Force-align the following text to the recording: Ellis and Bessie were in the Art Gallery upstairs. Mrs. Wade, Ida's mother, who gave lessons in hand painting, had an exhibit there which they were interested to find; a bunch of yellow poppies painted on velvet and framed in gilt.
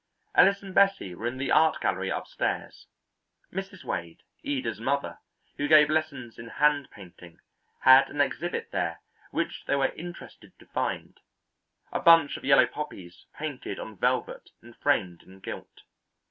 Ellis 0.33 0.63
and 0.63 0.73
Bessie 0.73 1.13
were 1.13 1.27
in 1.27 1.37
the 1.37 1.51
Art 1.51 1.79
Gallery 1.79 2.09
upstairs. 2.09 2.87
Mrs. 3.53 3.83
Wade, 3.83 4.23
Ida's 4.43 4.79
mother, 4.81 5.19
who 5.57 5.67
gave 5.67 5.91
lessons 5.91 6.39
in 6.39 6.47
hand 6.47 6.89
painting, 6.89 7.37
had 7.81 8.09
an 8.09 8.19
exhibit 8.19 8.71
there 8.71 9.01
which 9.29 9.65
they 9.67 9.75
were 9.75 9.89
interested 9.91 10.57
to 10.57 10.65
find; 10.65 11.19
a 11.91 11.99
bunch 11.99 12.35
of 12.35 12.43
yellow 12.43 12.65
poppies 12.65 13.27
painted 13.35 13.77
on 13.79 13.95
velvet 13.95 14.49
and 14.59 14.75
framed 14.75 15.21
in 15.21 15.39
gilt. 15.39 15.83